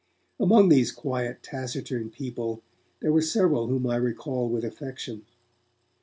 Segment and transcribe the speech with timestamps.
[0.39, 2.63] Among these quiet, taciturn people,
[3.01, 5.27] there were several whom I recall with affection.